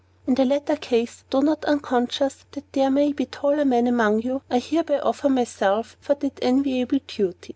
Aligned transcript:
In 0.25 0.33
the 0.33 0.45
latter 0.45 0.77
case, 0.77 1.23
though 1.29 1.41
not 1.41 1.63
unconscious 1.65 2.45
that 2.53 2.73
there 2.73 2.89
may 2.89 3.13
be 3.13 3.27
taller 3.27 3.63
men 3.65 3.85
among 3.85 4.23
you, 4.23 4.41
I 4.49 4.57
hereby 4.57 4.97
offer 4.97 5.29
myself 5.29 5.95
for 6.01 6.15
that 6.15 6.39
enviable 6.41 6.97
duty. 7.05 7.49